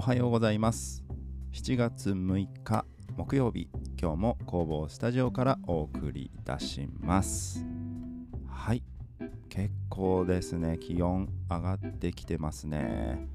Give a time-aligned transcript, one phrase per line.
[0.00, 1.04] おはようございます。
[1.52, 2.86] 7月6日
[3.18, 3.68] 木曜日。
[4.00, 7.66] 今日も工房スタジオからお送りいたします。
[8.48, 8.82] はい。
[9.50, 10.78] 結構ですね。
[10.80, 13.28] 気温上がってきてますね。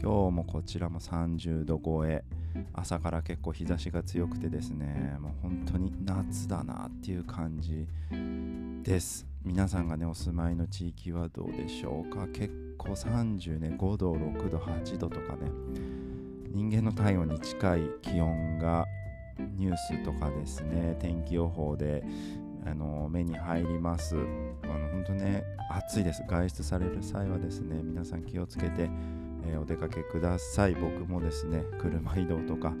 [0.00, 2.22] 今日もこちらも30度超え。
[2.72, 5.16] 朝から結構日差しが強くてですね。
[5.18, 7.88] もう本当に夏だなっていう感じ
[8.84, 9.26] です。
[9.42, 12.28] 皆さんがねお住まいの地域はどうでしょうか。
[12.28, 15.50] 結構30ね5度6度8度とかね。
[16.54, 18.86] 人間の体温に近い気温が
[19.56, 22.04] ニュースとかですね天気予報で
[22.64, 24.14] あの目に入ります。
[24.14, 24.18] あ
[24.68, 26.22] の本当ね暑いです。
[26.28, 28.88] 外出される際はですね皆さん気をつけて、
[29.46, 30.74] えー、お出かけください。
[30.74, 32.72] 僕もですね車移動とか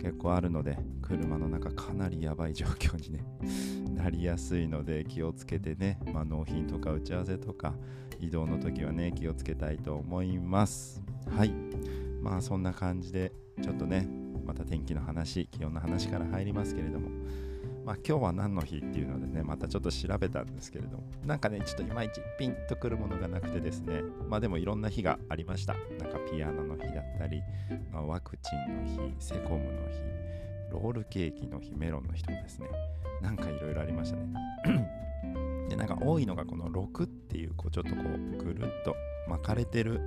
[0.00, 3.24] 結構あるので車の中かなりやばい状況に、ね、
[3.96, 7.74] なりやすいので気をつけてね、まあ、納品とか打ち合わせとか
[8.20, 11.02] 移動の時はね気をつけたいと思います。
[11.30, 11.54] はい。
[12.22, 14.08] まあそんな感じでちょっとね
[14.46, 17.10] また天気の話気温の話から入りますけれども。
[17.84, 21.04] まあ今日は何の日っていうのでねまたちょっと調べたんですけれども。
[21.26, 24.02] なんかねちょっといまいちピンとくるものがなくてですね。
[24.28, 25.74] まあでもいろんな日がありました。
[25.98, 27.42] なんかピアノの日だったり、
[27.92, 30.22] まあ、ワクチンの日セコムの日
[30.70, 32.68] ロールケーキの日メロンの日とかですね。
[33.20, 34.32] なんかいろいろありましたね。
[35.68, 38.94] でなんか多いのがこの6っていうこうちょっとこうぐるっと
[39.28, 40.00] 巻かれてる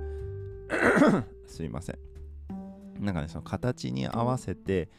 [1.46, 1.98] すいません。
[3.00, 4.90] なんかねその形に合わせて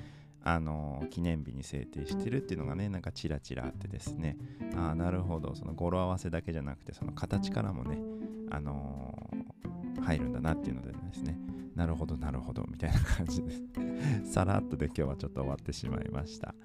[0.44, 4.38] あの記念日に制定してるっていうのがねなんかチラチラあってですね。
[4.76, 5.56] ああなるほど。
[5.56, 8.00] その語呂合わせだけじゃなくてその形からもね
[8.50, 11.38] あのー、入るんだなっていうのでですね。
[11.76, 12.64] なるほどなるほど。
[12.68, 13.64] みたいな感じです。
[14.34, 16.56] さらっとで今日はちょっと終わってしまいました。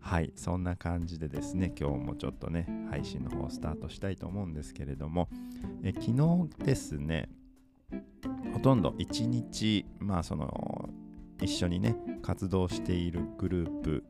[0.00, 5.28] はいそんな感じでですね今日もちょっとね配信の方スタートしたいと思うんですけれども。
[5.82, 7.28] え昨日ですね
[8.52, 10.88] ほとんど1日まあその
[11.40, 14.04] 一緒にね活動しているグループ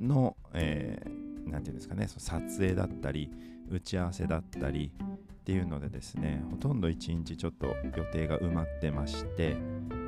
[0.00, 1.10] の何、えー、て
[1.44, 3.30] 言うんですかね撮影だったり
[3.70, 4.92] 打ち合わせだったり
[5.40, 9.56] っていうのでですねほとんど1日ちょっと予定が埋まってまして、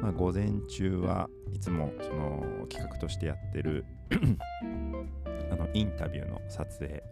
[0.00, 3.84] まあ、午前中はいつもその企画としてやってる
[5.50, 7.02] あのインタビューの撮影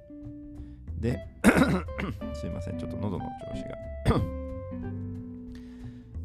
[0.99, 1.19] で
[2.35, 4.40] すいませんちょっと喉の調子が。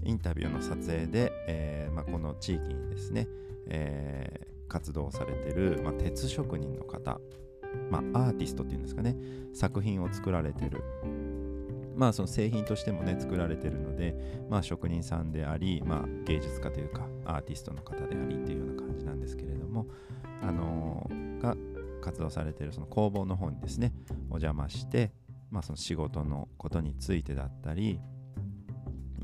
[0.06, 3.28] インタビューの撮影で、えーまあ、この地域にですね、
[3.68, 7.20] えー、活動されてる、まあ、鉄職人の方、
[7.90, 9.16] まあ、アーティストっていうんですかね
[9.54, 10.84] 作品を作られてる。
[11.96, 14.16] まあその製品としてもね作られてるので、
[14.50, 19.88] まあ、職人さんであり、まあ、芸術家というかアーティストの方でありっていうような感じなんですけれども、
[20.42, 21.56] あのー、が
[22.02, 23.94] 活動されてるその工房の方にですね
[24.30, 25.12] お邪魔して、
[25.50, 28.02] まあ、その仕事のことについてだったり、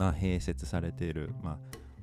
[0.01, 1.57] まあ、併設されている、まあ、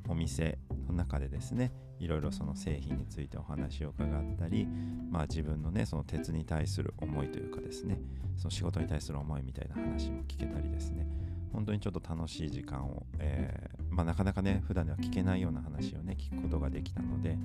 [0.08, 4.68] お店の中でですねいろいろその製品についてお話を伺ったり、
[5.10, 7.98] まあ、自分のねその鉄に対する思いというかですね
[8.36, 11.08] その仕事に対する思いみたいな話も聞けたりですね
[11.52, 17.36] 本当にちょっと楽しい時間を、えー、まあ、なかなかね普段では聞けないような話をね聞くことができたので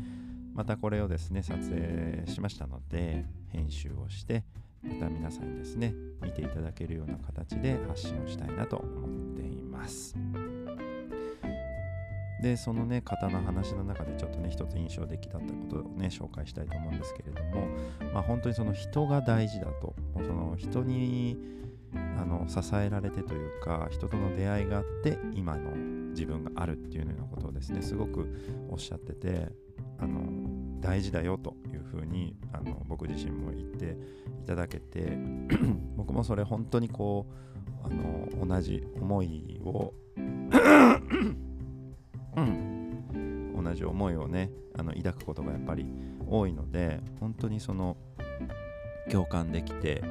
[0.53, 4.43] またこれをですね撮影しましたので編集をして
[4.83, 10.15] また皆さんにですね見ていただけるような形で発信をしたいなと思っています。
[12.43, 17.67] でそのね方の話の中でちょっとね一つ印象的だったことをね紹介したいと思うんですけれども
[18.13, 19.95] まあ本当にその人が大事だと。
[20.15, 21.37] その人に
[21.95, 25.71] あの支えられてというか人との出会いがあって今の
[26.11, 28.27] 自分があるっていうようなことをですねすごく
[28.69, 29.49] おっしゃってて
[29.99, 33.97] あの大事だよというふうにあの僕自身も言って
[34.43, 35.17] いただけて
[35.95, 39.93] 僕もそれ本当にこうあの同じ思いを、
[42.35, 45.85] 同じ思いをねあの抱くことがやっぱり
[46.27, 47.97] 多いので本当にその
[49.11, 50.03] 共感できて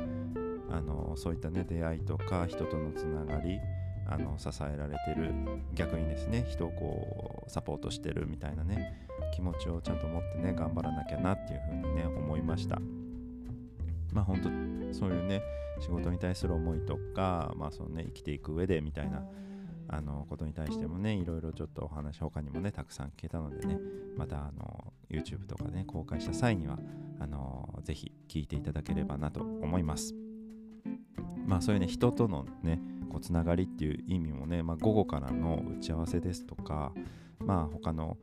[0.71, 3.61] あのそういったね出会いとか人とのつながり
[4.09, 5.33] あの支えられてる
[5.75, 12.81] 逆にですね人をこうサポートしてるみたいなね気持ちをちゃんと持ってね頑張らなきゃなっていうふうにね思いました。
[14.13, 14.41] まあ本
[14.91, 15.41] 当そういうね
[15.81, 19.23] 仕事に対する思いとかまあそのね生きていく上でみたいな
[19.93, 23.79] あのことに対してもねいろいろちょっとお話他にもねたくさん聞けたのでね
[24.17, 26.79] またあの YouTube とかね公開した際には
[27.21, 30.15] あのぜひ聞いていただければなと思います。
[31.47, 32.81] まあそういうね人とのね
[33.11, 36.93] こうつながりっていう意味もね、まあ、午後からの打ち合わせですとか
[37.39, 38.17] まあ他の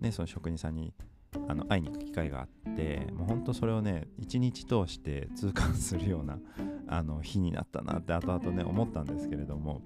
[0.00, 0.92] ねその職人さんに
[1.48, 6.38] あの会いに行く機会があってもうほんとそれをね一日通して痛感するような
[6.86, 9.80] あの日になったなって後々ね思ったんですけれども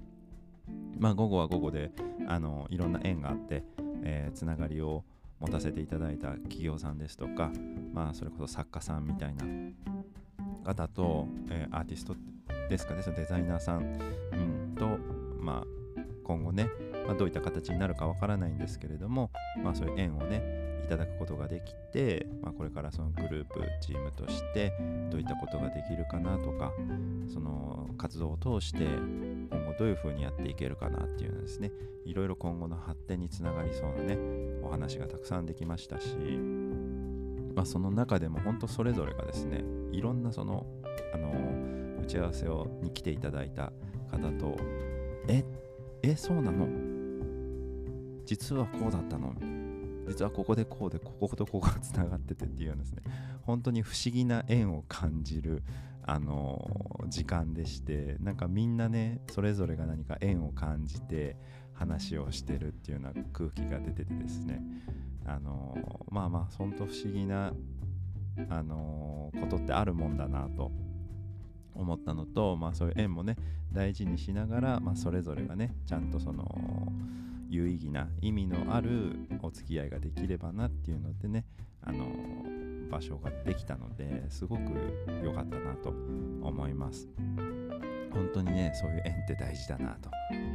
[0.99, 1.91] まあ午後は午後で
[2.27, 3.65] あのいろんな縁があって
[4.03, 5.05] えー、つながりを
[5.41, 7.51] 持たせていただいた企業さんですとか、
[7.93, 9.45] まあ、それこそ作家さんみたいな
[10.65, 12.17] 方と、えー、アーティスト
[12.69, 14.37] ですかねデザイナーさん、う
[14.73, 14.99] ん、と、
[15.41, 16.69] まあ、今後ね、
[17.07, 19.31] まあ、どういった形になるかわからないんですけれども、
[19.63, 24.73] まあ、そういう縁をねいただくことができて、まあ、これからそのグループチームとして
[25.11, 26.73] どういったことができるかなとか
[27.33, 28.87] その活動を通して
[29.79, 31.71] どういうふうにやっていけるかなっていうのですね。
[32.05, 34.19] いろいろ今後の発展につながりそうなね
[34.63, 36.17] お話がたくさんできましたし、
[37.55, 40.67] まあ、その中でも本当それぞれがですねいろんなその
[41.13, 41.31] あの
[42.03, 43.73] 打ち合わせをに来ていただいた
[44.11, 44.57] 方と
[45.29, 45.45] え
[46.03, 46.67] えそうなの？
[48.25, 49.35] 実はこうだったの？
[50.09, 53.03] 実はここでこうでこことここがつながっててっていうようなですね
[53.43, 55.63] 本当に不思議な縁を感じる
[56.11, 61.37] あの時間でしてなんかみんなねそれぞれが何か縁を感じて
[61.75, 64.63] 話をしてるっていうような空気が出ててですね。
[65.27, 65.77] あの
[66.11, 67.53] まあまあ本当不思議な
[68.49, 70.73] あのことってあるもんだなと
[71.75, 73.37] 思ったのと、まあ、そういう縁もね
[73.71, 76.91] 大事にしながら、まあ、それぞれがねちゃんとその
[77.51, 81.45] 有意義な意味のあるお付き合いができればなっていうのでね
[81.83, 82.07] あの
[82.91, 84.63] 場所ができたのですごく
[85.23, 85.91] 良かったなと
[86.43, 87.09] 思います。
[88.13, 90.11] 本当にねそういう縁って大事だなと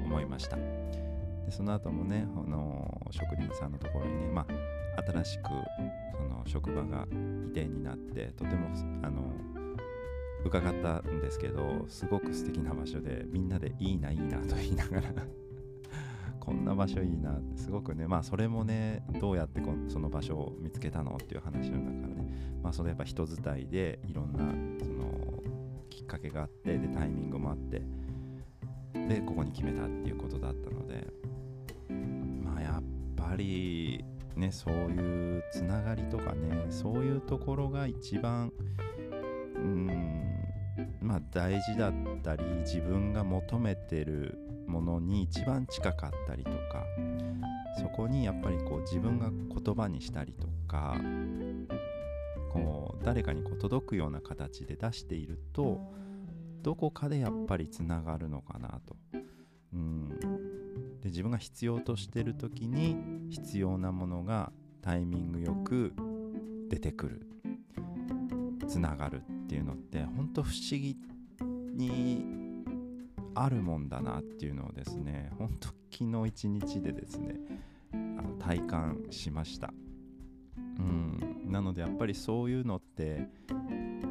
[0.06, 0.58] 思いました。
[0.58, 4.46] でその後もねあの職人さんのところにね、ま
[4.98, 5.44] あ、新しく
[6.18, 8.70] その職場が移転になってとても
[9.04, 9.32] あの
[10.46, 15.12] 伺ったんですけどすごく素敵な場所でみんなでいいないいなと言いながら
[16.44, 22.28] こんな場所いいなすごくねまあそれもねどうやってこその場所を見つけたのっていう話の中からね。
[22.62, 24.40] まあそれやっぱ人伝いでいろんな
[24.84, 25.42] その
[25.90, 27.82] きっかけがあってでタイミングもあって
[28.94, 31.08] でここに決めたっていうことだったので。
[32.44, 32.84] まあやっ
[33.16, 34.04] ぱり
[34.36, 38.52] ねそういうつながりとかねそういうところが一番
[39.56, 40.13] うん
[41.04, 46.86] まあ大事だったり自分が求めてるものに一番近かったりとか
[47.78, 50.96] そこにやっぱりこう自分が言葉にしたりとか
[52.52, 55.82] こう誰かにこう届くような形で出していると
[56.62, 58.96] どこかでやっぱりつながるのかなと。
[59.74, 60.10] うん。
[61.02, 62.96] で自分が必要としてる時に
[63.30, 65.94] 必要なものがタイミングよく
[66.70, 67.28] 出てくる。
[68.66, 69.24] つながる。
[69.44, 70.98] っていうのって本当不思議
[71.74, 72.26] に
[73.36, 77.36] あるもんだなっていうのをですねほんと昨日一日でですね
[77.94, 79.74] あの体感しました。
[80.80, 81.34] うん。
[81.46, 83.28] なのでやっぱりそういうのって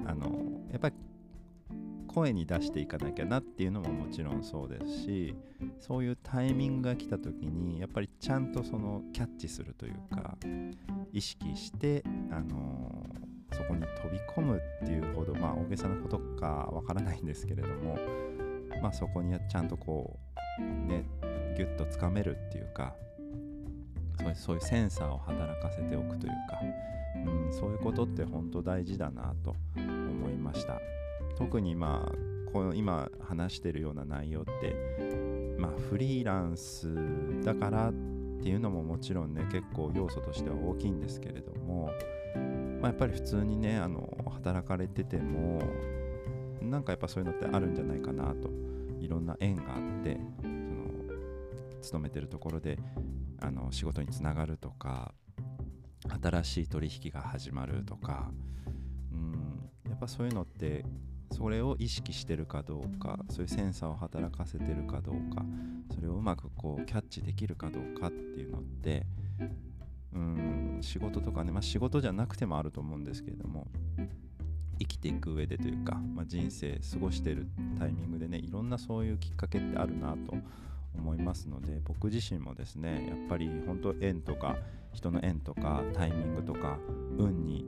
[0.07, 0.95] あのやっぱり
[2.07, 5.35] 声に出していかなきゃなっていうのももちろんそうですし
[5.81, 10.37] そういうタイミングが来た時にやっぱりちゃんとそのキャッチするというか
[11.13, 13.07] 意識してあの
[13.53, 17.97] そこに飛び込むっていうほどまあ大げさなことかわからないんですけれども
[18.83, 20.19] まあ、そこにちゃんとこ
[20.59, 21.05] うね
[21.57, 22.95] ギュッとつかめるっていうか
[24.19, 26.61] そういうそういうセンサーを働かせておくというか、
[27.17, 30.81] うん、そういうことって本当大事だなと思いました。
[31.37, 36.89] 特にまあこの今話してるような内容ってまあフリーランス
[37.43, 37.93] だからっ
[38.43, 41.91] ていうのももちろんね結構要素としては大きいんですけれども、
[42.83, 45.63] まあ、やっぱり普通にねあの働かれてても
[46.61, 48.51] なんかやっぱそういうのってあるんじゃないかなと。
[49.03, 52.79] いろんな縁があってその勤めてるところで
[53.41, 55.13] あの仕事につながるとか
[56.23, 58.31] 新しい取引が始まるとか
[59.13, 60.85] うんやっぱそういうのって
[61.33, 65.45] それを意識してるかどうかそういうセンサーを働かせてるかどうか
[65.93, 69.05] それをうまくこうキャッチできるかどうかっていうのって
[70.15, 73.67] うん仕事とかね、まあ、仕事じゃなくてもあると思うんですけれども
[74.79, 77.47] 生きていく上でというか、まあ、人生過ごしてる
[77.79, 80.35] タイミングでねいろんなそういうきっかけってあるなと
[80.95, 84.57] 思いますので僕自身もですねやっぱり本当縁とか
[84.93, 86.79] 人の縁とかタイミングとか
[87.17, 87.65] 運に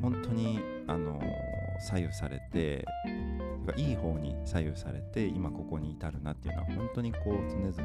[0.00, 1.20] 本当にあの
[1.80, 2.84] 左右されて
[3.76, 7.80] いい方に左右されて今ここに至るなっていうのは本当にこう常々思っ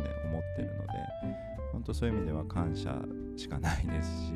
[0.55, 2.95] てるので本当そういう意味では感謝
[3.35, 4.33] しかないですし、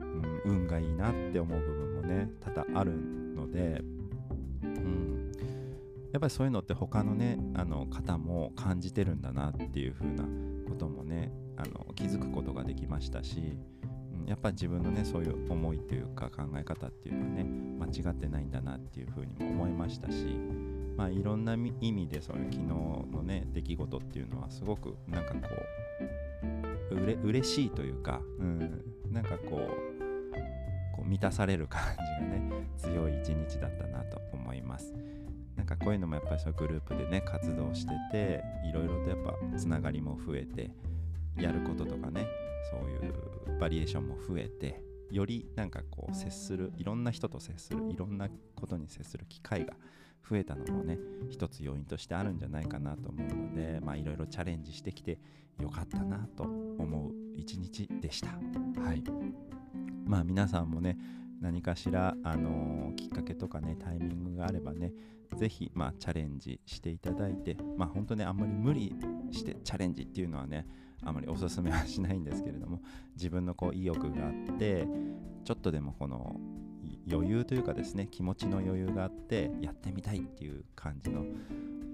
[0.00, 2.92] うん、運がいいなって思う部分もね多々ある
[3.34, 3.82] ので、
[4.62, 5.32] うん、
[6.12, 10.24] やっぱりそういうのって他のねあの方も感じてるんだなっていう風な
[10.68, 13.56] こともねあの気づくことができましたし、
[14.22, 20.26] うん、やっぱ自分のねそういう思いというか考え方っていうのはね間違ってないんだなっていう風にも思いましたし
[20.96, 25.89] まあいろんな意味でそういう昨日のね出来事っていうのはすごくなんかこう
[26.94, 30.00] うれ嬉しいというか、うん、なんかこう
[30.96, 32.42] こう満たされる感じがね
[32.76, 34.94] 強い一日だったなと思います。
[35.56, 40.70] なんかこういうのもやっぱりそのグループでね活動してていろいろとやっぱつながりも増えて
[41.36, 42.26] やることとかね
[42.70, 49.74] そういうバリエーションも増えてよりなんかこう接するいろんな人と接するいろんなことに接する機会が
[50.28, 50.98] 増えたのもね
[51.28, 55.18] 一つ要因としてあるんじゃないかなと思うのでまあいろいろチャレンジしてきて
[55.60, 58.28] よかったなと思う一日でした。
[58.80, 59.02] はい。
[60.04, 60.98] まあ皆さんもね
[61.40, 64.92] 何かしら、あのー、きっかけとかねタイミングがあればね
[65.36, 68.94] ぜひ、まあ、チャレンジしていただいてまあ本当ねあんまり無理
[69.30, 70.66] してチャレンジっていうのはね
[71.02, 72.80] あまりおすすめはしないんですけれども
[73.14, 74.86] 自分のこう意欲があって
[75.44, 76.36] ちょっとでもこの
[77.10, 81.24] 余裕というかですね気持ちの余裕があってやってみたいっていう感じの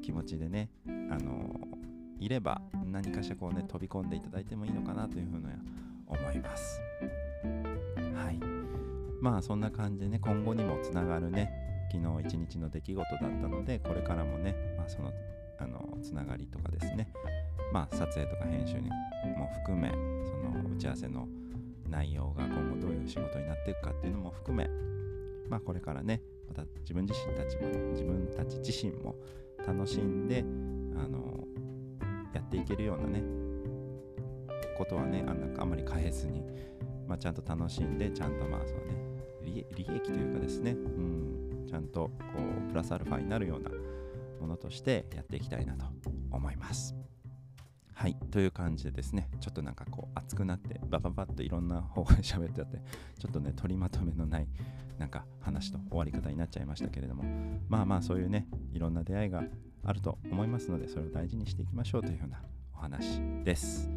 [0.03, 1.61] 気持ちでねあの
[2.19, 5.45] いれば何かしらこうね飛び込んでいただいてもいいのかなというふうに
[6.07, 6.81] 思います。
[8.15, 8.41] はい。
[9.21, 11.51] まあそんな感じでね今後にもつながるね
[11.93, 15.13] 昨日一日の出来事だったのでこれからもね、まあ、その
[15.59, 17.09] あのつながりとかですね
[17.73, 18.91] まあ撮影とか編集に
[19.37, 21.27] も含めその打ち合わせの
[21.87, 24.69] 内容が今後どういう仕事になっていくかっていうのも含め
[25.49, 29.15] まあこれからねまた自分自身たちも自分たち自身も
[29.67, 30.45] 楽しんで
[30.97, 31.45] あの
[32.33, 33.23] やっていけるようなね
[34.77, 36.43] ことはねあなんかあんまり変えずに、
[37.09, 39.07] まあ、ちゃんと楽しんでちゃんとまあそうね
[39.43, 42.11] 利益というかですね、うん、ちゃんとこ
[42.67, 43.71] うプラスアルファになるような
[44.41, 45.87] ものとしてやっていきたいなと
[46.31, 46.95] 思います。
[47.97, 52.83] はい、という感じでですね、ちょっとなんかこう熱くなって、バババッといろんな方が 喋ってあって、
[53.19, 54.49] ちょっとね、取りまとめのない
[54.99, 57.25] なんか話と終わり方になっちゃいましたけれども、
[57.71, 59.45] まあまあそういうね、いろんな出会いが
[59.83, 62.43] あると思いますので、それを大事にしていきましょうというような
[62.75, 63.89] お話です。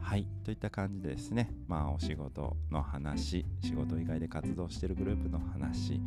[0.00, 6.00] はい、といった感じでですね、まあお仕事の話、仕事以外で活動してるグループの話、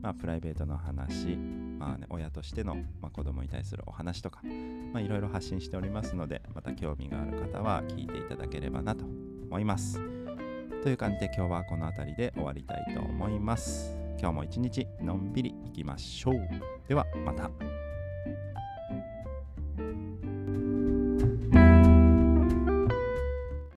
[0.00, 10.00] まあ、プライベートの話、まあね、親としての、まあ、子供に対するお話とか、いろいろ発信しておりますので、また興味がある方は聞いていただければなと思います。
[10.82, 13.96] という感じで今日はこの辺りで終わりたいと思います。
[14.20, 16.48] 今日も一日のんびりいきましょう。
[16.86, 17.77] ではまた。